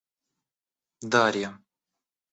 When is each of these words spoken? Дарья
Дарья 1.11 1.51